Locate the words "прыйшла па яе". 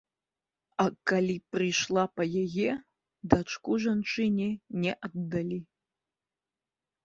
1.55-2.69